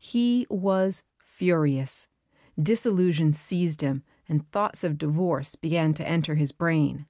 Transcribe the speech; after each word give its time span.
He 0.00 0.44
was 0.50 1.04
furious; 1.18 2.08
disillusion 2.60 3.32
seized 3.32 3.80
him, 3.80 4.02
and 4.28 4.50
thoughts 4.50 4.82
of 4.82 4.98
divorce 4.98 5.54
began 5.54 5.94
to 5.94 6.08
enter 6.08 6.34
his 6.34 6.50
brain. 6.50 7.06